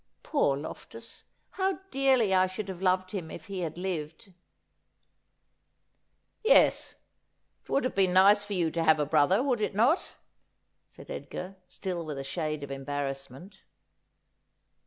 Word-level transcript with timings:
Poor 0.23 0.57
Lof 0.57 0.89
tus! 0.89 1.25
How 1.51 1.77
dearly 1.91 2.33
I 2.33 2.47
should 2.47 2.69
have 2.69 2.81
loved 2.81 3.11
him 3.11 3.29
if 3.29 3.45
he 3.45 3.59
had 3.59 3.77
lived 3.77 4.33
!''Yes; 6.43 6.95
it 7.63 7.69
would 7.69 7.83
have 7.83 7.93
been 7.93 8.13
nice 8.13 8.43
for 8.43 8.53
you 8.53 8.71
to 8.71 8.83
have 8.83 8.99
a 8.99 9.05
brother, 9.05 9.43
would 9.43 9.61
it 9.61 9.75
not?' 9.75 10.13
said 10.87 11.11
Edgar, 11.11 11.55
still 11.67 12.03
with 12.03 12.17
a 12.17 12.23
shade 12.23 12.63
of 12.63 12.71
embarrassment. 12.71 13.61